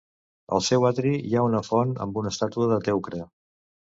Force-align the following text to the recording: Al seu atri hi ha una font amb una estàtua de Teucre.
Al 0.55 0.63
seu 0.67 0.85
atri 0.89 1.11
hi 1.27 1.35
ha 1.35 1.43
una 1.49 1.61
font 1.67 1.93
amb 2.07 2.17
una 2.21 2.33
estàtua 2.35 2.71
de 2.75 2.83
Teucre. 2.89 3.21